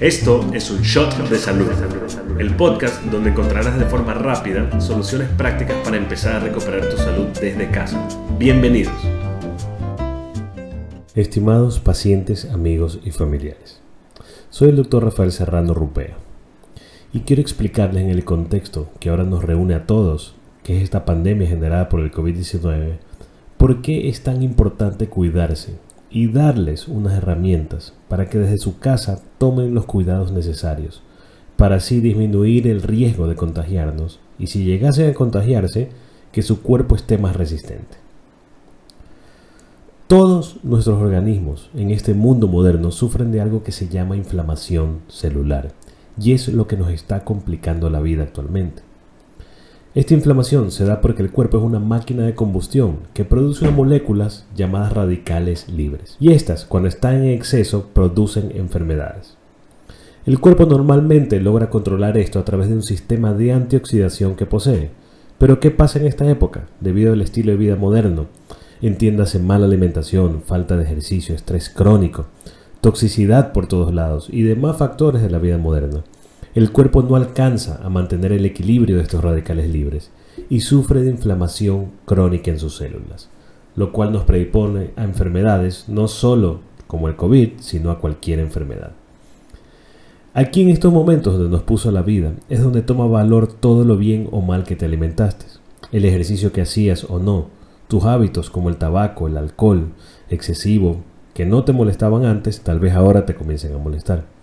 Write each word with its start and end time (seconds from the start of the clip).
Esto 0.00 0.48
es 0.54 0.70
un 0.70 0.80
shot 0.80 1.14
de 1.28 1.36
salud, 1.36 1.68
el 2.38 2.56
podcast 2.56 3.04
donde 3.04 3.28
encontrarás 3.28 3.78
de 3.78 3.84
forma 3.84 4.14
rápida 4.14 4.80
soluciones 4.80 5.28
prácticas 5.28 5.76
para 5.84 5.98
empezar 5.98 6.36
a 6.36 6.40
recuperar 6.40 6.88
tu 6.88 6.96
salud 6.96 7.26
desde 7.38 7.70
casa. 7.70 8.08
Bienvenidos. 8.38 8.94
Estimados 11.14 11.80
pacientes, 11.80 12.46
amigos 12.46 12.98
y 13.04 13.10
familiares, 13.10 13.82
soy 14.48 14.70
el 14.70 14.76
doctor 14.76 15.04
Rafael 15.04 15.32
Serrano 15.32 15.74
Rupea 15.74 16.16
y 17.12 17.20
quiero 17.20 17.42
explicarles 17.42 18.02
en 18.02 18.08
el 18.08 18.24
contexto 18.24 18.88
que 19.00 19.10
ahora 19.10 19.24
nos 19.24 19.44
reúne 19.44 19.74
a 19.74 19.84
todos, 19.84 20.34
que 20.62 20.78
es 20.78 20.82
esta 20.82 21.04
pandemia 21.04 21.46
generada 21.46 21.90
por 21.90 22.00
el 22.00 22.10
COVID-19, 22.10 22.96
por 23.58 23.82
qué 23.82 24.08
es 24.08 24.22
tan 24.22 24.42
importante 24.42 25.08
cuidarse 25.08 25.74
y 26.10 26.28
darles 26.28 26.88
unas 26.88 27.14
herramientas 27.14 27.94
para 28.08 28.28
que 28.28 28.38
desde 28.38 28.58
su 28.58 28.78
casa 28.78 29.22
tomen 29.38 29.74
los 29.74 29.86
cuidados 29.86 30.32
necesarios 30.32 31.02
para 31.60 31.76
así 31.76 32.00
disminuir 32.00 32.66
el 32.66 32.80
riesgo 32.80 33.26
de 33.26 33.36
contagiarnos 33.36 34.18
y 34.38 34.46
si 34.46 34.64
llegasen 34.64 35.10
a 35.10 35.12
contagiarse, 35.12 35.90
que 36.32 36.40
su 36.40 36.62
cuerpo 36.62 36.96
esté 36.96 37.18
más 37.18 37.36
resistente. 37.36 37.98
Todos 40.06 40.56
nuestros 40.62 40.98
organismos 40.98 41.68
en 41.74 41.90
este 41.90 42.14
mundo 42.14 42.48
moderno 42.48 42.90
sufren 42.90 43.30
de 43.30 43.42
algo 43.42 43.62
que 43.62 43.72
se 43.72 43.88
llama 43.88 44.16
inflamación 44.16 45.00
celular 45.08 45.72
y 46.18 46.32
es 46.32 46.48
lo 46.48 46.66
que 46.66 46.78
nos 46.78 46.90
está 46.90 47.24
complicando 47.24 47.90
la 47.90 48.00
vida 48.00 48.22
actualmente. 48.22 48.80
Esta 49.92 50.14
inflamación 50.14 50.70
se 50.70 50.84
da 50.84 51.00
porque 51.00 51.20
el 51.20 51.32
cuerpo 51.32 51.58
es 51.58 51.64
una 51.64 51.80
máquina 51.80 52.24
de 52.24 52.36
combustión 52.36 52.98
que 53.12 53.24
produce 53.24 53.68
moléculas 53.72 54.46
llamadas 54.54 54.92
radicales 54.92 55.68
libres. 55.68 56.16
Y 56.20 56.30
estas, 56.30 56.64
cuando 56.64 56.88
están 56.88 57.16
en 57.16 57.30
exceso, 57.30 57.88
producen 57.92 58.52
enfermedades. 58.54 59.34
El 60.26 60.38
cuerpo 60.38 60.64
normalmente 60.64 61.40
logra 61.40 61.70
controlar 61.70 62.16
esto 62.18 62.38
a 62.38 62.44
través 62.44 62.68
de 62.68 62.76
un 62.76 62.84
sistema 62.84 63.34
de 63.34 63.50
antioxidación 63.50 64.36
que 64.36 64.46
posee. 64.46 64.90
Pero 65.38 65.58
¿qué 65.58 65.72
pasa 65.72 65.98
en 65.98 66.06
esta 66.06 66.30
época? 66.30 66.68
Debido 66.78 67.12
al 67.12 67.20
estilo 67.20 67.50
de 67.50 67.58
vida 67.58 67.74
moderno, 67.74 68.26
entiéndase 68.82 69.40
mala 69.40 69.66
alimentación, 69.66 70.42
falta 70.46 70.76
de 70.76 70.84
ejercicio, 70.84 71.34
estrés 71.34 71.68
crónico, 71.68 72.26
toxicidad 72.80 73.52
por 73.52 73.66
todos 73.66 73.92
lados 73.92 74.28
y 74.30 74.42
demás 74.42 74.76
factores 74.76 75.20
de 75.20 75.30
la 75.30 75.40
vida 75.40 75.58
moderna 75.58 76.04
el 76.54 76.72
cuerpo 76.72 77.02
no 77.02 77.14
alcanza 77.14 77.80
a 77.82 77.88
mantener 77.88 78.32
el 78.32 78.44
equilibrio 78.44 78.96
de 78.96 79.02
estos 79.02 79.22
radicales 79.22 79.70
libres 79.70 80.10
y 80.48 80.60
sufre 80.60 81.02
de 81.02 81.10
inflamación 81.10 81.92
crónica 82.04 82.50
en 82.50 82.58
sus 82.58 82.76
células, 82.76 83.28
lo 83.76 83.92
cual 83.92 84.12
nos 84.12 84.24
predispone 84.24 84.90
a 84.96 85.04
enfermedades 85.04 85.88
no 85.88 86.08
solo 86.08 86.60
como 86.88 87.06
el 87.06 87.14
COVID, 87.14 87.50
sino 87.60 87.92
a 87.92 88.00
cualquier 88.00 88.40
enfermedad. 88.40 88.92
Aquí 90.34 90.62
en 90.62 90.70
estos 90.70 90.92
momentos 90.92 91.34
donde 91.34 91.50
nos 91.50 91.62
puso 91.62 91.92
la 91.92 92.02
vida 92.02 92.32
es 92.48 92.62
donde 92.62 92.82
toma 92.82 93.06
valor 93.06 93.46
todo 93.46 93.84
lo 93.84 93.96
bien 93.96 94.28
o 94.32 94.40
mal 94.40 94.64
que 94.64 94.76
te 94.76 94.86
alimentaste, 94.86 95.46
el 95.92 96.04
ejercicio 96.04 96.52
que 96.52 96.62
hacías 96.62 97.04
o 97.08 97.20
no, 97.20 97.46
tus 97.86 98.04
hábitos 98.04 98.50
como 98.50 98.68
el 98.68 98.76
tabaco, 98.76 99.28
el 99.28 99.36
alcohol 99.36 99.92
excesivo, 100.28 100.98
que 101.34 101.46
no 101.46 101.64
te 101.64 101.72
molestaban 101.72 102.24
antes, 102.24 102.60
tal 102.60 102.80
vez 102.80 102.94
ahora 102.94 103.24
te 103.24 103.34
comiencen 103.34 103.74
a 103.74 103.78
molestar. 103.78 104.39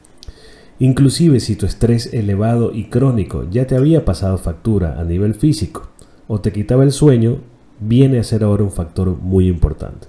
Inclusive 0.80 1.40
si 1.40 1.56
tu 1.56 1.66
estrés 1.66 2.14
elevado 2.14 2.72
y 2.72 2.86
crónico 2.86 3.46
ya 3.50 3.66
te 3.66 3.76
había 3.76 4.06
pasado 4.06 4.38
factura 4.38 5.00
a 5.00 5.04
nivel 5.04 5.34
físico 5.34 5.90
o 6.28 6.40
te 6.40 6.52
quitaba 6.52 6.84
el 6.84 6.92
sueño, 6.92 7.40
viene 7.80 8.20
a 8.20 8.24
ser 8.24 8.44
ahora 8.44 8.64
un 8.64 8.72
factor 8.72 9.18
muy 9.18 9.48
importante. 9.48 10.08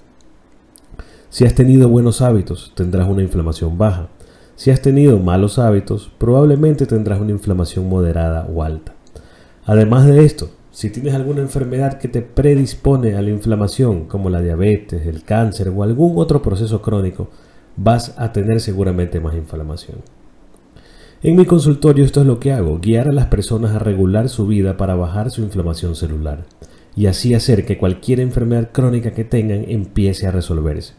Si 1.29 1.45
has 1.45 1.55
tenido 1.55 1.89
buenos 1.89 2.21
hábitos, 2.21 2.71
tendrás 2.75 3.07
una 3.07 3.23
inflamación 3.23 3.77
baja. 3.77 4.09
Si 4.55 4.69
has 4.69 4.81
tenido 4.81 5.17
malos 5.19 5.57
hábitos, 5.57 6.11
probablemente 6.17 6.85
tendrás 6.85 7.19
una 7.19 7.31
inflamación 7.31 7.87
moderada 7.87 8.47
o 8.53 8.61
alta. 8.61 8.93
Además 9.65 10.05
de 10.05 10.25
esto, 10.25 10.49
si 10.71 10.89
tienes 10.89 11.13
alguna 11.13 11.41
enfermedad 11.41 11.97
que 11.97 12.07
te 12.07 12.21
predispone 12.21 13.15
a 13.15 13.21
la 13.21 13.29
inflamación, 13.29 14.05
como 14.05 14.29
la 14.29 14.41
diabetes, 14.41 15.07
el 15.07 15.23
cáncer 15.23 15.69
o 15.69 15.81
algún 15.81 16.17
otro 16.17 16.41
proceso 16.41 16.81
crónico, 16.81 17.29
vas 17.75 18.13
a 18.17 18.31
tener 18.31 18.59
seguramente 18.61 19.19
más 19.19 19.35
inflamación. 19.35 19.97
En 21.21 21.35
mi 21.35 21.43
consultorio 21.43 22.05
esto 22.05 22.21
es 22.21 22.27
lo 22.27 22.39
que 22.39 22.53
hago, 22.53 22.79
guiar 22.79 23.09
a 23.09 23.11
las 23.11 23.25
personas 23.25 23.75
a 23.75 23.79
regular 23.79 24.29
su 24.29 24.47
vida 24.47 24.77
para 24.77 24.95
bajar 24.95 25.31
su 25.31 25.41
inflamación 25.41 25.93
celular 25.97 26.45
y 26.95 27.07
así 27.07 27.33
hacer 27.33 27.65
que 27.65 27.77
cualquier 27.77 28.21
enfermedad 28.21 28.69
crónica 28.71 29.11
que 29.11 29.25
tengan 29.25 29.65
empiece 29.67 30.27
a 30.27 30.31
resolverse. 30.31 30.93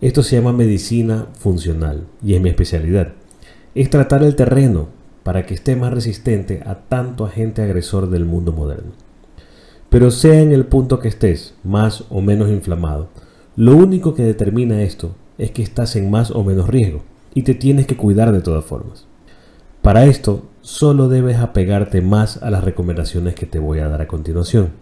Esto 0.00 0.22
se 0.22 0.36
llama 0.36 0.52
medicina 0.52 1.26
funcional 1.36 2.06
y 2.22 2.34
es 2.34 2.40
mi 2.40 2.48
especialidad. 2.48 3.08
Es 3.74 3.90
tratar 3.90 4.22
el 4.22 4.36
terreno 4.36 4.88
para 5.24 5.46
que 5.46 5.54
esté 5.54 5.74
más 5.74 5.92
resistente 5.92 6.62
a 6.64 6.76
tanto 6.76 7.24
agente 7.24 7.60
agresor 7.60 8.08
del 8.08 8.26
mundo 8.26 8.52
moderno. 8.52 8.92
Pero 9.88 10.12
sea 10.12 10.40
en 10.42 10.52
el 10.52 10.66
punto 10.66 11.00
que 11.00 11.08
estés, 11.08 11.54
más 11.64 12.04
o 12.08 12.20
menos 12.20 12.50
inflamado, 12.50 13.08
lo 13.56 13.76
único 13.76 14.14
que 14.14 14.22
determina 14.22 14.82
esto 14.82 15.16
es 15.38 15.50
que 15.50 15.64
estás 15.64 15.96
en 15.96 16.08
más 16.08 16.30
o 16.30 16.44
menos 16.44 16.68
riesgo 16.68 17.02
y 17.34 17.42
te 17.42 17.54
tienes 17.54 17.88
que 17.88 17.96
cuidar 17.96 18.30
de 18.30 18.42
todas 18.42 18.64
formas. 18.64 19.09
Para 19.82 20.04
esto, 20.04 20.46
solo 20.60 21.08
debes 21.08 21.38
apegarte 21.38 22.02
más 22.02 22.42
a 22.42 22.50
las 22.50 22.64
recomendaciones 22.64 23.34
que 23.34 23.46
te 23.46 23.58
voy 23.58 23.78
a 23.78 23.88
dar 23.88 24.02
a 24.02 24.08
continuación. 24.08 24.72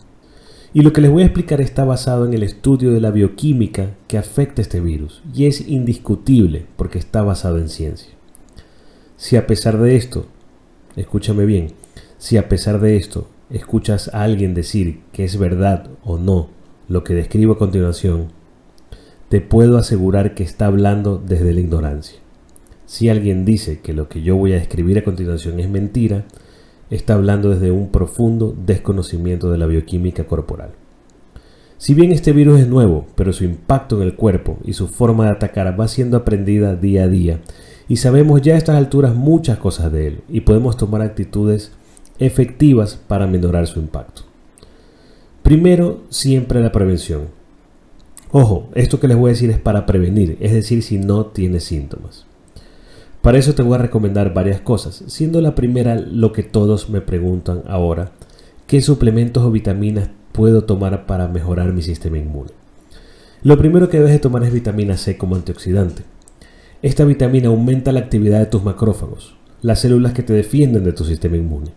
Y 0.74 0.82
lo 0.82 0.92
que 0.92 1.00
les 1.00 1.10
voy 1.10 1.22
a 1.22 1.26
explicar 1.26 1.60
está 1.60 1.84
basado 1.84 2.26
en 2.26 2.34
el 2.34 2.42
estudio 2.42 2.92
de 2.92 3.00
la 3.00 3.12
bioquímica 3.12 3.94
que 4.08 4.18
afecta 4.18 4.60
este 4.60 4.80
virus, 4.80 5.22
y 5.32 5.46
es 5.46 5.66
indiscutible 5.68 6.66
porque 6.76 6.98
está 6.98 7.22
basado 7.22 7.58
en 7.58 7.68
ciencia. 7.68 8.12
Si 9.16 9.36
a 9.36 9.46
pesar 9.46 9.78
de 9.78 9.94
esto, 9.94 10.26
escúchame 10.96 11.46
bien, 11.46 11.74
si 12.18 12.36
a 12.36 12.48
pesar 12.48 12.80
de 12.80 12.96
esto 12.96 13.28
escuchas 13.50 14.12
a 14.12 14.24
alguien 14.24 14.52
decir 14.52 15.02
que 15.12 15.24
es 15.24 15.38
verdad 15.38 15.90
o 16.02 16.18
no 16.18 16.50
lo 16.88 17.04
que 17.04 17.14
describo 17.14 17.52
a 17.52 17.58
continuación, 17.58 18.32
te 19.28 19.40
puedo 19.40 19.78
asegurar 19.78 20.34
que 20.34 20.42
está 20.42 20.66
hablando 20.66 21.22
desde 21.24 21.52
la 21.52 21.60
ignorancia. 21.60 22.18
Si 22.88 23.10
alguien 23.10 23.44
dice 23.44 23.80
que 23.80 23.92
lo 23.92 24.08
que 24.08 24.22
yo 24.22 24.34
voy 24.36 24.54
a 24.54 24.58
describir 24.58 24.96
a 24.96 25.04
continuación 25.04 25.60
es 25.60 25.68
mentira, 25.68 26.24
está 26.88 27.12
hablando 27.12 27.50
desde 27.50 27.70
un 27.70 27.90
profundo 27.90 28.56
desconocimiento 28.64 29.50
de 29.50 29.58
la 29.58 29.66
bioquímica 29.66 30.24
corporal. 30.24 30.70
Si 31.76 31.92
bien 31.92 32.12
este 32.12 32.32
virus 32.32 32.60
es 32.60 32.66
nuevo, 32.66 33.04
pero 33.14 33.34
su 33.34 33.44
impacto 33.44 33.96
en 34.00 34.04
el 34.04 34.14
cuerpo 34.14 34.56
y 34.64 34.72
su 34.72 34.88
forma 34.88 35.26
de 35.26 35.32
atacar 35.32 35.78
va 35.78 35.86
siendo 35.86 36.16
aprendida 36.16 36.76
día 36.76 37.04
a 37.04 37.08
día, 37.08 37.40
y 37.88 37.96
sabemos 37.96 38.40
ya 38.40 38.54
a 38.54 38.56
estas 38.56 38.76
alturas 38.76 39.14
muchas 39.14 39.58
cosas 39.58 39.92
de 39.92 40.06
él, 40.06 40.20
y 40.30 40.40
podemos 40.40 40.78
tomar 40.78 41.02
actitudes 41.02 41.72
efectivas 42.18 42.98
para 43.06 43.26
minorar 43.26 43.66
su 43.66 43.80
impacto. 43.80 44.22
Primero, 45.42 46.04
siempre 46.08 46.62
la 46.62 46.72
prevención. 46.72 47.24
Ojo, 48.30 48.70
esto 48.74 48.98
que 48.98 49.08
les 49.08 49.18
voy 49.18 49.28
a 49.28 49.34
decir 49.34 49.50
es 49.50 49.58
para 49.58 49.84
prevenir, 49.84 50.38
es 50.40 50.54
decir, 50.54 50.82
si 50.82 50.96
no 50.96 51.26
tiene 51.26 51.60
síntomas. 51.60 52.27
Para 53.22 53.38
eso 53.38 53.54
te 53.54 53.62
voy 53.62 53.74
a 53.74 53.78
recomendar 53.78 54.32
varias 54.32 54.60
cosas, 54.60 55.02
siendo 55.08 55.40
la 55.40 55.54
primera 55.54 55.96
lo 55.96 56.32
que 56.32 56.44
todos 56.44 56.88
me 56.88 57.00
preguntan 57.00 57.62
ahora, 57.66 58.12
¿qué 58.66 58.80
suplementos 58.80 59.42
o 59.42 59.50
vitaminas 59.50 60.10
puedo 60.32 60.64
tomar 60.64 61.06
para 61.06 61.26
mejorar 61.26 61.72
mi 61.72 61.82
sistema 61.82 62.18
inmune? 62.18 62.50
Lo 63.42 63.58
primero 63.58 63.88
que 63.88 63.98
debes 63.98 64.12
de 64.12 64.18
tomar 64.20 64.44
es 64.44 64.52
vitamina 64.52 64.96
C 64.96 65.16
como 65.16 65.34
antioxidante. 65.34 66.04
Esta 66.80 67.04
vitamina 67.04 67.48
aumenta 67.48 67.90
la 67.90 68.00
actividad 68.00 68.38
de 68.38 68.46
tus 68.46 68.62
macrófagos, 68.62 69.36
las 69.62 69.80
células 69.80 70.12
que 70.12 70.22
te 70.22 70.32
defienden 70.32 70.84
de 70.84 70.92
tu 70.92 71.04
sistema 71.04 71.36
inmune. 71.36 71.72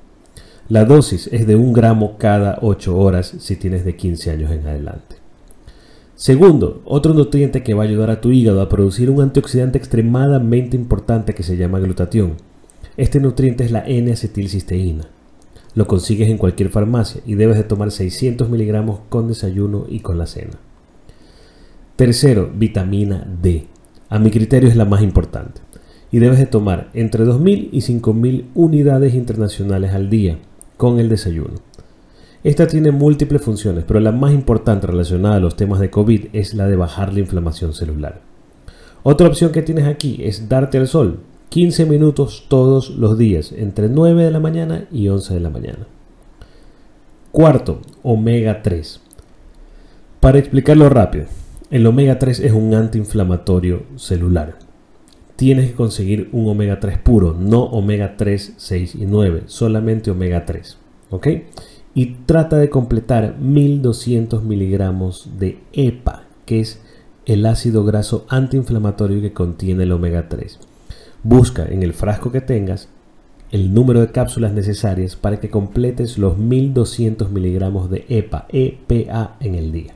La 0.70 0.86
dosis 0.86 1.28
es 1.32 1.48
de 1.48 1.56
un 1.56 1.74
gramo 1.74 2.18
cada 2.18 2.60
8 2.62 2.98
horas 2.98 3.34
si 3.40 3.56
tienes 3.56 3.84
de 3.84 3.96
15 3.96 4.30
años 4.30 4.52
en 4.52 4.68
adelante. 4.68 5.21
Segundo, 6.22 6.84
otro 6.86 7.16
nutriente 7.16 7.64
que 7.64 7.74
va 7.74 7.82
a 7.82 7.88
ayudar 7.88 8.12
a 8.12 8.22
tu 8.22 8.30
hígado 8.30 8.62
a 8.62 8.70
producir 8.70 9.10
un 9.10 9.22
antioxidante 9.22 9.80
extremadamente 9.80 10.78
importante 10.78 11.34
que 11.34 11.42
se 11.42 11.58
llama 11.58 11.80
glutatión. 11.80 12.34
Este 12.96 13.20
nutriente 13.20 13.64
es 13.64 13.72
la 13.72 13.84
N-acetilcisteína. 13.88 15.08
Lo 15.74 15.88
consigues 15.88 16.30
en 16.30 16.38
cualquier 16.38 16.70
farmacia 16.70 17.22
y 17.26 17.34
debes 17.34 17.58
de 17.58 17.64
tomar 17.64 17.90
600 17.90 18.52
miligramos 18.52 19.00
con 19.10 19.30
desayuno 19.30 19.88
y 19.90 20.02
con 20.02 20.20
la 20.20 20.28
cena. 20.28 20.60
Tercero, 21.96 22.52
vitamina 22.54 23.28
D. 23.42 23.66
A 24.08 24.20
mi 24.20 24.30
criterio 24.30 24.70
es 24.70 24.76
la 24.76 24.86
más 24.86 25.02
importante 25.02 25.62
y 26.12 26.20
debes 26.20 26.38
de 26.38 26.46
tomar 26.46 26.92
entre 26.94 27.26
2.000 27.26 27.70
y 27.72 27.80
5.000 27.80 28.46
unidades 28.54 29.16
internacionales 29.16 29.92
al 29.92 30.12
día 30.12 30.38
con 30.78 31.00
el 31.00 31.10
desayuno. 31.10 31.56
Esta 32.44 32.66
tiene 32.66 32.92
múltiples 32.92 33.42
funciones, 33.42 33.84
pero 33.88 34.00
la 34.00 34.12
más 34.12 34.34
importante 34.34 34.88
relacionada 34.88 35.36
a 35.36 35.40
los 35.40 35.56
temas 35.56 35.80
de 35.80 35.92
COVID 35.92 36.28
es 36.34 36.56
la 36.56 36.68
de 36.68 36.76
bajar 36.76 37.14
la 37.14 37.20
inflamación 37.20 37.74
celular. 37.74 38.22
Otra 39.04 39.28
opción 39.28 39.52
que 39.52 39.62
tienes 39.62 39.86
aquí 39.86 40.20
es 40.24 40.50
darte 40.50 40.80
al 40.80 40.88
sol, 40.88 41.20
15 41.50 41.86
minutos 41.86 42.46
todos 42.48 42.90
los 42.92 43.18
días, 43.18 43.52
entre 43.52 43.90
9 43.90 44.24
de 44.24 44.32
la 44.32 44.40
mañana 44.40 44.88
y 44.92 45.08
11 45.08 45.36
de 45.36 45.40
la 45.40 45.50
mañana. 45.52 45.86
Cuarto, 47.32 47.82
omega 48.02 48.64
3. 48.64 49.02
Para 50.20 50.40
explicarlo 50.40 50.90
rápido, 50.90 51.26
el 51.70 51.86
omega 51.86 52.18
3 52.18 52.40
es 52.40 52.52
un 52.54 52.74
antiinflamatorio 52.74 53.84
celular. 53.98 54.58
tienes 55.36 55.72
que 55.72 55.76
conseguir 55.76 56.30
un 56.34 56.48
omega 56.48 56.80
3 56.80 57.00
puro, 57.00 57.36
no 57.40 57.64
omega 57.64 58.16
3, 58.18 58.54
6 58.58 58.96
y 58.96 59.06
9, 59.06 59.44
solamente 59.48 60.12
omega 60.12 60.46
3. 60.46 60.78
¿Ok? 61.10 61.28
Y 61.94 62.18
trata 62.26 62.58
de 62.58 62.70
completar 62.70 63.38
1200 63.38 64.44
miligramos 64.44 65.30
de 65.38 65.60
EPA, 65.74 66.24
que 66.46 66.62
es 66.62 66.82
el 67.26 67.46
ácido 67.46 67.84
graso 67.84 68.26
antiinflamatorio 68.30 69.22
que 69.22 69.34
contiene 69.34 69.84
el 69.84 69.92
omega 69.92 70.30
3. 70.30 70.60
Busca 71.24 71.66
en 71.66 71.84
el 71.84 71.94
frasco 71.94 72.32
que 72.32 72.42
tengas 72.42 72.90
el 73.52 73.74
número 73.74 74.00
de 74.00 74.12
cápsulas 74.12 74.54
necesarias 74.54 75.16
para 75.16 75.40
que 75.40 75.50
completes 75.50 76.18
los 76.18 76.38
1200 76.38 77.32
miligramos 77.32 77.90
de 77.90 78.06
EPA, 78.08 78.48
EPA 78.50 79.36
en 79.42 79.56
el 79.56 79.72
día. 79.72 79.94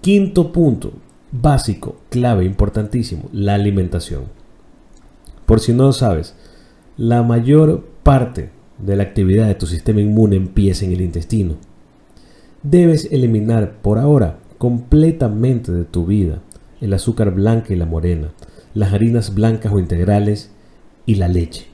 Quinto 0.00 0.52
punto, 0.52 0.92
básico, 1.30 1.96
clave, 2.08 2.44
importantísimo, 2.44 3.28
la 3.32 3.54
alimentación. 3.54 4.24
Por 5.44 5.60
si 5.60 5.72
no 5.72 5.84
lo 5.84 5.92
sabes, 5.92 6.34
la 6.96 7.22
mayor 7.22 7.84
parte 8.02 8.50
de 8.78 8.96
la 8.96 9.02
actividad 9.02 9.46
de 9.46 9.54
tu 9.54 9.66
sistema 9.66 10.00
inmune 10.00 10.36
empieza 10.36 10.84
en 10.84 10.92
el 10.92 11.00
intestino. 11.00 11.56
Debes 12.62 13.08
eliminar 13.12 13.76
por 13.82 13.98
ahora 13.98 14.38
completamente 14.58 15.72
de 15.72 15.84
tu 15.84 16.06
vida 16.06 16.40
el 16.80 16.92
azúcar 16.92 17.32
blanca 17.32 17.72
y 17.72 17.76
la 17.76 17.86
morena, 17.86 18.32
las 18.74 18.92
harinas 18.92 19.34
blancas 19.34 19.72
o 19.72 19.78
integrales 19.78 20.50
y 21.06 21.16
la 21.16 21.28
leche. 21.28 21.66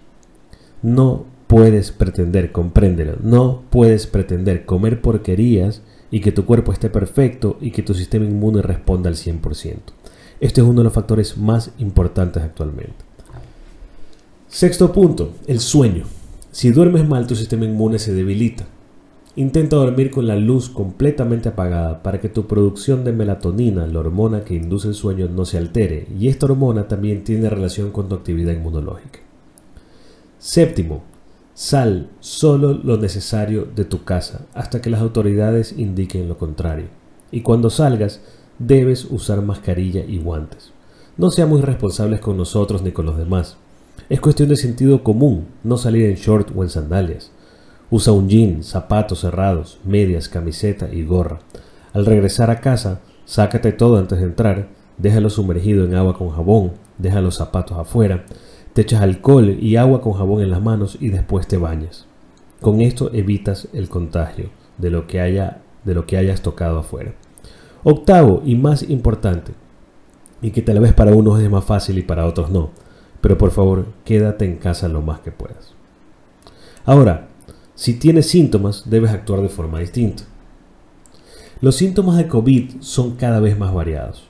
No 0.82 1.24
puedes 1.46 1.92
pretender, 1.92 2.52
compréndelo, 2.52 3.16
no 3.22 3.62
puedes 3.70 4.06
pretender 4.06 4.64
comer 4.64 5.00
porquerías 5.00 5.82
y 6.10 6.20
que 6.20 6.32
tu 6.32 6.44
cuerpo 6.44 6.72
esté 6.72 6.90
perfecto 6.90 7.58
y 7.60 7.70
que 7.70 7.82
tu 7.82 7.94
sistema 7.94 8.24
inmune 8.24 8.62
responda 8.62 9.08
al 9.08 9.16
100%. 9.16 9.76
Este 10.40 10.60
es 10.60 10.66
uno 10.66 10.80
de 10.80 10.84
los 10.84 10.92
factores 10.92 11.38
más 11.38 11.70
importantes 11.78 12.42
actualmente. 12.42 13.04
Sexto 14.48 14.92
punto, 14.92 15.32
el 15.46 15.60
sueño. 15.60 16.04
Si 16.52 16.70
duermes 16.70 17.08
mal, 17.08 17.26
tu 17.26 17.34
sistema 17.34 17.64
inmune 17.64 17.98
se 17.98 18.12
debilita. 18.12 18.66
Intenta 19.36 19.76
dormir 19.76 20.10
con 20.10 20.26
la 20.26 20.36
luz 20.36 20.68
completamente 20.68 21.48
apagada 21.48 22.02
para 22.02 22.20
que 22.20 22.28
tu 22.28 22.46
producción 22.46 23.04
de 23.04 23.12
melatonina, 23.14 23.86
la 23.86 24.00
hormona 24.00 24.44
que 24.44 24.54
induce 24.54 24.88
el 24.88 24.94
sueño, 24.94 25.30
no 25.34 25.46
se 25.46 25.56
altere, 25.56 26.08
y 26.20 26.28
esta 26.28 26.44
hormona 26.44 26.88
también 26.88 27.24
tiene 27.24 27.48
relación 27.48 27.90
con 27.90 28.10
tu 28.10 28.16
actividad 28.16 28.52
inmunológica. 28.52 29.20
Séptimo, 30.38 31.04
sal 31.54 32.10
solo 32.20 32.74
lo 32.74 32.98
necesario 32.98 33.66
de 33.74 33.86
tu 33.86 34.04
casa 34.04 34.44
hasta 34.52 34.82
que 34.82 34.90
las 34.90 35.00
autoridades 35.00 35.72
indiquen 35.78 36.28
lo 36.28 36.36
contrario. 36.36 36.88
Y 37.30 37.40
cuando 37.40 37.70
salgas, 37.70 38.20
debes 38.58 39.06
usar 39.06 39.40
mascarilla 39.40 40.04
y 40.04 40.18
guantes. 40.18 40.72
No 41.16 41.30
seamos 41.30 41.60
irresponsables 41.60 42.20
con 42.20 42.36
nosotros 42.36 42.82
ni 42.82 42.92
con 42.92 43.06
los 43.06 43.16
demás. 43.16 43.56
Es 44.08 44.20
cuestión 44.20 44.48
de 44.48 44.56
sentido 44.56 45.02
común 45.02 45.46
no 45.64 45.76
salir 45.76 46.06
en 46.06 46.16
short 46.16 46.50
o 46.54 46.62
en 46.62 46.70
sandalias. 46.70 47.30
Usa 47.90 48.12
un 48.12 48.28
jean, 48.28 48.62
zapatos 48.62 49.20
cerrados, 49.20 49.78
medias, 49.84 50.28
camiseta 50.28 50.92
y 50.92 51.04
gorra. 51.04 51.40
Al 51.92 52.06
regresar 52.06 52.50
a 52.50 52.60
casa, 52.60 53.00
sácate 53.24 53.72
todo 53.72 53.98
antes 53.98 54.18
de 54.18 54.24
entrar, 54.24 54.68
déjalo 54.98 55.30
sumergido 55.30 55.84
en 55.84 55.94
agua 55.94 56.16
con 56.16 56.30
jabón, 56.30 56.72
deja 56.98 57.20
los 57.20 57.36
zapatos 57.36 57.78
afuera, 57.78 58.24
te 58.72 58.82
echas 58.82 59.02
alcohol 59.02 59.50
y 59.60 59.76
agua 59.76 60.00
con 60.00 60.14
jabón 60.14 60.42
en 60.42 60.50
las 60.50 60.62
manos 60.62 60.96
y 61.00 61.08
después 61.08 61.46
te 61.46 61.58
bañas. 61.58 62.06
Con 62.60 62.80
esto 62.80 63.10
evitas 63.12 63.68
el 63.72 63.88
contagio 63.88 64.50
de 64.78 64.90
lo 64.90 65.06
que 65.06 65.20
haya 65.20 65.62
de 65.84 65.94
lo 65.94 66.06
que 66.06 66.16
hayas 66.16 66.42
tocado 66.42 66.78
afuera. 66.78 67.12
Octavo 67.84 68.42
y 68.44 68.54
más 68.54 68.88
importante, 68.88 69.52
y 70.40 70.50
que 70.50 70.62
tal 70.62 70.78
vez 70.80 70.92
para 70.92 71.12
unos 71.12 71.40
es 71.40 71.50
más 71.50 71.64
fácil 71.64 71.98
y 71.98 72.02
para 72.02 72.26
otros 72.26 72.50
no, 72.50 72.70
pero 73.22 73.38
por 73.38 73.52
favor 73.52 73.86
quédate 74.04 74.44
en 74.44 74.56
casa 74.56 74.88
lo 74.88 75.00
más 75.00 75.20
que 75.20 75.32
puedas. 75.32 75.74
Ahora, 76.84 77.28
si 77.74 77.94
tienes 77.94 78.26
síntomas, 78.26 78.90
debes 78.90 79.12
actuar 79.12 79.40
de 79.40 79.48
forma 79.48 79.80
distinta. 79.80 80.24
Los 81.62 81.76
síntomas 81.76 82.18
de 82.18 82.28
COVID 82.28 82.80
son 82.80 83.12
cada 83.12 83.40
vez 83.40 83.56
más 83.56 83.72
variados. 83.72 84.28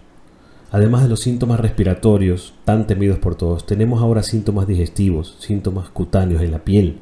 Además 0.71 1.03
de 1.03 1.09
los 1.09 1.21
síntomas 1.21 1.61
respiratorios 1.61 2.55
tan 2.65 2.87
temidos 2.87 3.19
por 3.19 3.35
todos, 3.35 3.67
tenemos 3.67 4.01
ahora 4.01 4.23
síntomas 4.23 4.67
digestivos, 4.67 5.37
síntomas 5.39 5.89
cutáneos 5.91 6.41
en 6.43 6.51
la 6.51 6.65
piel, 6.65 6.99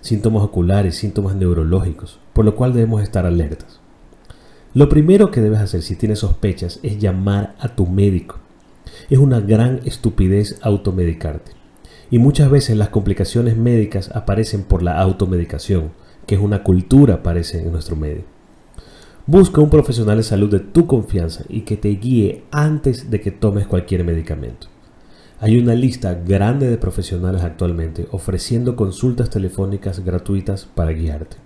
síntomas 0.00 0.42
oculares, 0.42 0.96
síntomas 0.96 1.36
neurológicos, 1.36 2.18
por 2.32 2.44
lo 2.44 2.54
cual 2.54 2.72
debemos 2.72 3.02
estar 3.02 3.24
alertas. 3.24 3.80
Lo 4.74 4.88
primero 4.88 5.30
que 5.30 5.40
debes 5.40 5.60
hacer 5.60 5.82
si 5.82 5.96
tienes 5.96 6.18
sospechas 6.18 6.80
es 6.82 6.98
llamar 6.98 7.54
a 7.60 7.68
tu 7.68 7.86
médico. 7.86 8.40
Es 9.10 9.18
una 9.18 9.40
gran 9.40 9.80
estupidez 9.84 10.58
automedicarte. 10.62 11.52
Y 12.10 12.18
muchas 12.18 12.50
veces 12.50 12.76
las 12.76 12.90
complicaciones 12.90 13.56
médicas 13.56 14.10
aparecen 14.14 14.64
por 14.64 14.82
la 14.82 15.00
automedicación, 15.00 15.92
que 16.26 16.34
es 16.34 16.40
una 16.40 16.62
cultura 16.62 17.14
aparece 17.14 17.60
en 17.60 17.72
nuestro 17.72 17.96
medio. 17.96 18.24
Busca 19.26 19.60
un 19.60 19.70
profesional 19.70 20.18
de 20.18 20.22
salud 20.22 20.50
de 20.50 20.60
tu 20.60 20.86
confianza 20.86 21.44
y 21.48 21.62
que 21.62 21.78
te 21.78 21.88
guíe 21.88 22.44
antes 22.50 23.10
de 23.10 23.20
que 23.20 23.30
tomes 23.30 23.66
cualquier 23.66 24.04
medicamento. 24.04 24.66
Hay 25.40 25.58
una 25.58 25.74
lista 25.74 26.14
grande 26.14 26.68
de 26.68 26.76
profesionales 26.76 27.42
actualmente 27.42 28.06
ofreciendo 28.10 28.76
consultas 28.76 29.30
telefónicas 29.30 30.04
gratuitas 30.04 30.66
para 30.66 30.92
guiarte. 30.92 31.36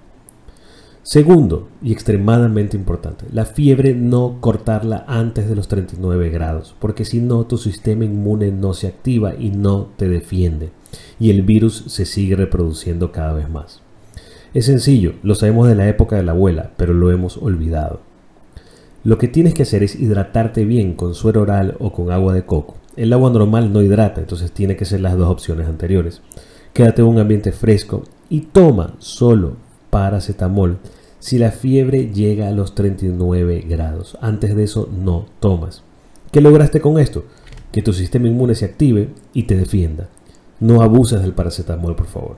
Segundo, 1.09 1.69
y 1.81 1.93
extremadamente 1.93 2.77
importante, 2.77 3.25
la 3.33 3.47
fiebre 3.47 3.95
no 3.95 4.43
cortarla 4.43 5.07
antes 5.09 5.49
de 5.49 5.57
los 5.57 5.67
39 5.67 6.29
grados, 6.29 6.77
porque 6.79 7.07
si 7.07 7.23
no 7.23 7.47
tu 7.47 7.57
sistema 7.57 8.05
inmune 8.05 8.53
no 8.53 8.75
se 8.75 8.89
activa 8.89 9.35
y 9.35 9.49
no 9.49 9.89
te 9.97 10.07
defiende, 10.07 10.69
y 11.19 11.31
el 11.31 11.41
virus 11.41 11.85
se 11.87 12.05
sigue 12.05 12.37
reproduciendo 12.37 13.11
cada 13.11 13.33
vez 13.33 13.49
más. 13.49 13.81
Es 14.53 14.67
sencillo, 14.67 15.15
lo 15.23 15.35
sabemos 15.35 15.67
de 15.67 15.77
la 15.77 15.89
época 15.89 16.15
de 16.17 16.25
la 16.25 16.33
abuela, 16.33 16.73
pero 16.77 16.93
lo 16.93 17.11
hemos 17.11 17.39
olvidado. 17.39 18.01
Lo 19.03 19.17
que 19.17 19.29
tienes 19.29 19.55
que 19.55 19.63
hacer 19.63 19.83
es 19.83 19.99
hidratarte 19.99 20.67
bien 20.67 20.93
con 20.93 21.15
suero 21.15 21.41
oral 21.41 21.75
o 21.79 21.91
con 21.91 22.13
agua 22.13 22.35
de 22.35 22.45
coco. 22.45 22.77
El 22.97 23.15
agua 23.15 23.31
normal 23.31 23.73
no 23.73 23.81
hidrata, 23.81 24.21
entonces 24.21 24.53
tiene 24.53 24.77
que 24.77 24.85
ser 24.85 25.01
las 25.01 25.17
dos 25.17 25.31
opciones 25.31 25.69
anteriores. 25.69 26.21
Quédate 26.75 27.01
en 27.01 27.09
un 27.09 27.19
ambiente 27.19 27.53
fresco 27.53 28.03
y 28.29 28.43
toma 28.43 28.93
solo 28.99 29.57
paracetamol 29.89 30.81
si 31.19 31.39
la 31.39 31.51
fiebre 31.51 32.11
llega 32.13 32.49
a 32.49 32.53
los 32.53 32.75
39 32.75 33.65
grados. 33.69 34.17
Antes 34.21 34.55
de 34.55 34.65
eso 34.65 34.89
no 34.93 35.27
tomas. 35.41 35.83
¿Qué 36.31 36.41
lograste 36.41 36.81
con 36.81 36.99
esto? 36.99 37.25
Que 37.73 37.83
tu 37.83 37.93
sistema 37.93 38.29
inmune 38.29 38.55
se 38.55 38.65
active 38.65 39.11
y 39.33 39.45
te 39.45 39.57
defienda. 39.57 40.09
No 40.61 40.83
abuses 40.83 41.23
del 41.23 41.33
paracetamol, 41.33 41.97
por 41.97 42.07
favor. 42.07 42.37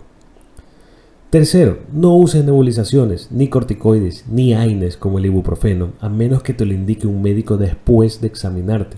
Tercero, 1.31 1.79
no 1.93 2.17
uses 2.17 2.45
nebulizaciones, 2.45 3.29
ni 3.31 3.49
corticoides, 3.49 4.25
ni 4.29 4.53
AINES 4.53 4.97
como 4.97 5.19
el 5.19 5.27
ibuprofeno, 5.27 5.93
a 6.01 6.09
menos 6.09 6.43
que 6.43 6.55
te 6.55 6.67
lo 6.67 6.75
indique 6.75 7.07
un 7.07 7.23
médico 7.23 7.57
después 7.57 8.21
de 8.21 8.27
examinarte. 8.27 8.97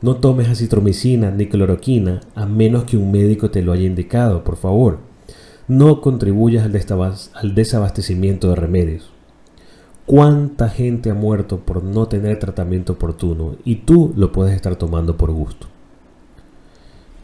No 0.00 0.16
tomes 0.16 0.48
acitromicina 0.48 1.30
ni 1.30 1.46
cloroquina, 1.46 2.20
a 2.34 2.46
menos 2.46 2.84
que 2.84 2.96
un 2.96 3.12
médico 3.12 3.50
te 3.50 3.62
lo 3.62 3.72
haya 3.72 3.84
indicado, 3.84 4.44
por 4.44 4.56
favor 4.56 5.08
no 5.68 6.00
contribuyas 6.00 6.64
al 6.64 7.54
desabastecimiento 7.54 8.48
de 8.48 8.56
remedios. 8.56 9.10
¿Cuánta 10.06 10.70
gente 10.70 11.10
ha 11.10 11.14
muerto 11.14 11.60
por 11.60 11.84
no 11.84 12.08
tener 12.08 12.38
tratamiento 12.38 12.94
oportuno 12.94 13.56
y 13.64 13.76
tú 13.76 14.14
lo 14.16 14.32
puedes 14.32 14.54
estar 14.54 14.76
tomando 14.76 15.18
por 15.18 15.30
gusto? 15.30 15.66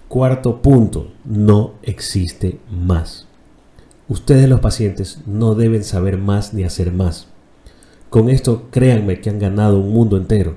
Cuarto 0.09 0.61
punto, 0.61 1.09
no 1.25 1.73
existe 1.83 2.61
más. 2.71 3.27
Ustedes 4.07 4.47
los 4.51 4.61
pacientes 4.61 5.23
no 5.27 5.55
deben 5.55 5.83
saber 5.83 6.19
más 6.19 6.53
ni 6.53 6.63
hacer 6.63 6.93
más. 6.93 7.29
Con 8.11 8.29
esto 8.29 8.65
créanme 8.71 9.23
que 9.23 9.31
han 9.31 9.39
ganado 9.39 9.81
un 9.81 9.93
mundo 9.95 10.19
entero. 10.19 10.55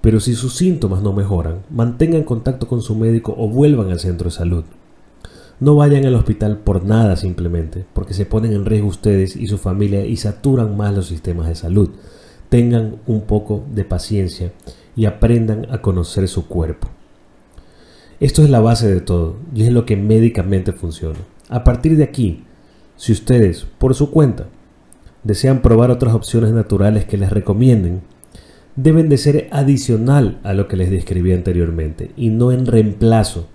Pero 0.00 0.20
si 0.20 0.34
sus 0.34 0.54
síntomas 0.54 1.02
no 1.02 1.12
mejoran, 1.12 1.62
mantengan 1.70 2.22
contacto 2.22 2.68
con 2.68 2.80
su 2.80 2.94
médico 2.94 3.34
o 3.36 3.48
vuelvan 3.48 3.90
al 3.90 3.98
centro 3.98 4.26
de 4.30 4.36
salud. 4.36 4.64
No 5.60 5.74
vayan 5.74 6.06
al 6.06 6.14
hospital 6.14 6.58
por 6.58 6.84
nada 6.84 7.16
simplemente, 7.16 7.84
porque 7.92 8.14
se 8.14 8.26
ponen 8.26 8.52
en 8.52 8.64
riesgo 8.64 8.86
ustedes 8.86 9.34
y 9.34 9.48
su 9.48 9.58
familia 9.58 10.06
y 10.06 10.16
saturan 10.16 10.76
más 10.76 10.94
los 10.94 11.08
sistemas 11.08 11.48
de 11.48 11.56
salud. 11.56 11.90
Tengan 12.48 12.96
un 13.06 13.22
poco 13.22 13.64
de 13.74 13.84
paciencia 13.84 14.52
y 14.94 15.06
aprendan 15.06 15.66
a 15.70 15.82
conocer 15.82 16.28
su 16.28 16.46
cuerpo. 16.46 16.88
Esto 18.20 18.42
es 18.42 18.50
la 18.50 18.60
base 18.60 18.88
de 18.88 19.00
todo 19.00 19.36
y 19.52 19.64
es 19.64 19.72
lo 19.72 19.84
que 19.84 19.96
médicamente 19.96 20.72
funciona. 20.72 21.18
A 21.48 21.64
partir 21.64 21.96
de 21.96 22.04
aquí, 22.04 22.44
si 22.96 23.12
ustedes, 23.12 23.66
por 23.78 23.94
su 23.94 24.12
cuenta, 24.12 24.46
desean 25.24 25.60
probar 25.60 25.90
otras 25.90 26.14
opciones 26.14 26.52
naturales 26.52 27.04
que 27.04 27.16
les 27.16 27.30
recomienden, 27.30 28.02
deben 28.76 29.08
de 29.08 29.18
ser 29.18 29.48
adicional 29.50 30.38
a 30.44 30.52
lo 30.52 30.68
que 30.68 30.76
les 30.76 30.90
describí 30.90 31.32
anteriormente 31.32 32.12
y 32.16 32.30
no 32.30 32.52
en 32.52 32.66
reemplazo 32.66 33.48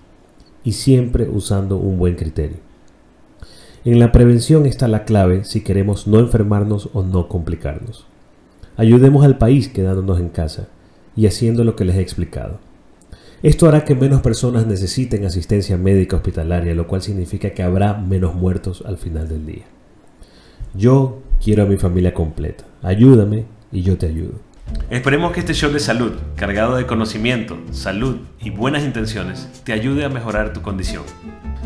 y 0.63 0.74
siempre 0.74 1.29
usando 1.29 1.77
un 1.77 1.98
buen 1.98 2.15
criterio. 2.15 2.58
En 3.86 4.00
la 4.00 4.12
prevención 4.12 4.65
está 4.65 4.88
la 4.88 5.03
clave 5.03 5.43
si 5.43 5.62
queremos 5.62 6.08
no 6.08 6.20
enfermarnos 6.20 6.89
o 6.93 7.03
no 7.03 7.27
complicarnos. 7.27 8.05
Ayudemos 8.77 9.25
al 9.25 9.38
país 9.38 9.67
quedándonos 9.67 10.20
en 10.20 10.29
casa 10.29 10.67
y 11.15 11.27
haciendo 11.27 11.63
lo 11.63 11.75
que 11.75 11.86
les 11.86 11.98
he 11.98 12.01
explicado. 12.01 12.60
Esto 13.43 13.67
hará 13.67 13.84
que 13.84 13.93
menos 13.93 14.22
personas 14.22 14.65
necesiten 14.65 15.25
asistencia 15.25 15.77
médica 15.77 16.15
hospitalaria, 16.15 16.74
lo 16.74 16.88
cual 16.88 17.01
significa 17.01 17.50
que 17.50 17.62
habrá 17.62 17.93
menos 17.93 18.36
muertos 18.36 18.84
al 18.86 18.98
final 18.98 19.27
del 19.27 19.46
día. 19.46 19.65
Yo 20.74 21.20
quiero 21.43 21.63
a 21.63 21.65
mi 21.65 21.75
familia 21.75 22.13
completa. 22.13 22.63
Ayúdame 22.82 23.43
y 23.72 23.82
yo 23.82 23.98
te 23.98 24.05
ayudo. 24.05 24.52
Esperemos 24.89 25.31
que 25.31 25.39
este 25.39 25.53
show 25.53 25.71
de 25.71 25.79
salud, 25.79 26.11
cargado 26.35 26.75
de 26.75 26.85
conocimiento, 26.85 27.57
salud 27.71 28.17
y 28.39 28.49
buenas 28.51 28.83
intenciones, 28.83 29.49
te 29.63 29.73
ayude 29.73 30.05
a 30.05 30.09
mejorar 30.09 30.53
tu 30.53 30.61
condición. 30.61 31.03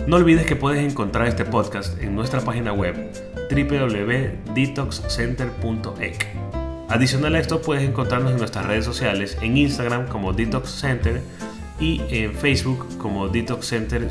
No 0.07 0.15
olvides 0.15 0.45
que 0.45 0.55
puedes 0.55 0.89
encontrar 0.89 1.27
este 1.27 1.43
podcast 1.43 2.01
en 2.01 2.15
nuestra 2.15 2.39
página 2.41 2.71
web 2.71 3.11
www.detoxcenter.ec. 3.51 6.27
Adicional 6.89 7.35
a 7.35 7.39
esto, 7.39 7.61
puedes 7.61 7.83
encontrarnos 7.83 8.31
en 8.31 8.37
nuestras 8.37 8.65
redes 8.65 8.85
sociales, 8.85 9.37
en 9.41 9.57
Instagram 9.57 10.07
como 10.07 10.31
Detox 10.31 10.69
Center 10.69 11.21
y 11.79 12.01
en 12.09 12.33
Facebook 12.33 12.97
como 12.97 13.27
Detox 13.27 13.67
Center 13.67 14.07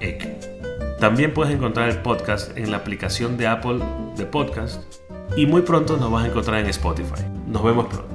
ec. 0.00 0.98
También 1.00 1.34
puedes 1.34 1.52
encontrar 1.52 1.88
el 1.88 1.98
podcast 1.98 2.56
en 2.56 2.70
la 2.70 2.78
aplicación 2.78 3.36
de 3.36 3.48
Apple 3.48 3.80
de 4.16 4.26
Podcast 4.26 4.80
y 5.36 5.46
muy 5.46 5.62
pronto 5.62 5.96
nos 5.96 6.10
vas 6.10 6.24
a 6.24 6.28
encontrar 6.28 6.60
en 6.60 6.66
Spotify. 6.66 7.22
Nos 7.48 7.64
vemos 7.64 7.86
pronto. 7.86 8.13